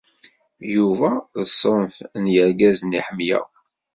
[0.75, 3.45] Yuba d ṣṣenf n yirgazen i ḥemmleɣ.